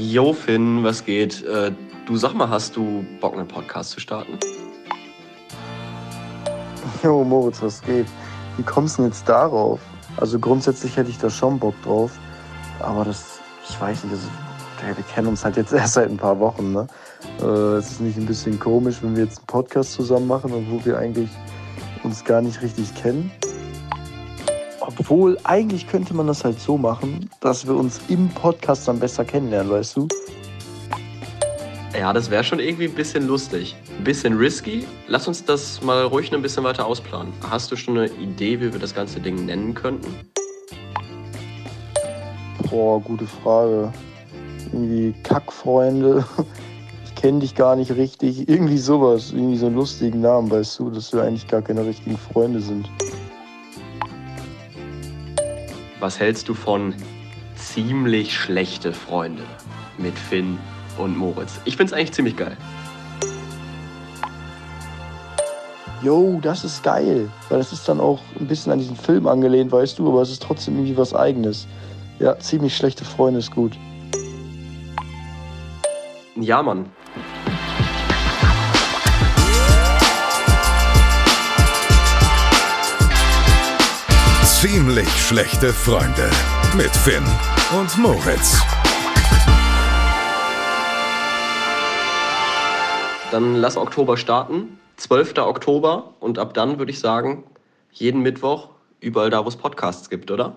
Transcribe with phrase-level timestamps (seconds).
[0.00, 1.44] Jo, Finn, was geht?
[1.44, 1.72] Äh,
[2.06, 4.38] du sag mal, hast du Bock, einen Podcast zu starten?
[7.02, 8.06] Jo, Moritz, was geht?
[8.56, 9.80] Wie kommst du denn jetzt darauf?
[10.16, 12.12] Also grundsätzlich hätte ich da schon Bock drauf.
[12.78, 14.28] Aber das, ich weiß nicht, also,
[14.86, 16.86] wir kennen uns halt jetzt erst seit ein paar Wochen, ne?
[17.42, 20.84] Äh, es ist nicht ein bisschen komisch, wenn wir jetzt einen Podcast zusammen machen, obwohl
[20.84, 21.30] wir eigentlich
[22.04, 23.32] uns gar nicht richtig kennen.
[24.88, 29.22] Obwohl, eigentlich könnte man das halt so machen, dass wir uns im Podcast dann besser
[29.22, 30.08] kennenlernen, weißt du?
[31.98, 33.76] Ja, das wäre schon irgendwie ein bisschen lustig.
[33.98, 34.86] Ein bisschen risky.
[35.06, 37.34] Lass uns das mal ruhig ein bisschen weiter ausplanen.
[37.50, 40.08] Hast du schon eine Idee, wie wir das ganze Ding nennen könnten?
[42.70, 43.92] Boah, gute Frage.
[44.72, 46.24] Irgendwie Kackfreunde.
[47.04, 48.48] Ich kenne dich gar nicht richtig.
[48.48, 49.32] Irgendwie sowas.
[49.32, 52.88] Irgendwie so einen lustigen Namen, weißt du, dass wir eigentlich gar keine richtigen Freunde sind.
[56.00, 56.94] Was hältst du von
[57.56, 59.42] ziemlich schlechte Freunde
[59.96, 60.56] mit Finn
[60.96, 61.60] und Moritz?
[61.64, 62.56] Ich find's eigentlich ziemlich geil.
[66.00, 67.28] Yo, das ist geil.
[67.48, 70.30] Weil das ist dann auch ein bisschen an diesen Film angelehnt, weißt du, aber es
[70.30, 71.66] ist trotzdem irgendwie was Eigenes.
[72.20, 73.76] Ja, ziemlich schlechte Freunde ist gut.
[76.36, 76.86] Ja, Mann.
[84.60, 86.28] Ziemlich schlechte Freunde
[86.76, 87.22] mit Finn
[87.78, 88.60] und Moritz.
[93.30, 94.80] Dann lass Oktober starten.
[94.96, 95.38] 12.
[95.38, 97.44] Oktober und ab dann würde ich sagen,
[97.92, 100.56] jeden Mittwoch überall da, wo es Podcasts gibt, oder?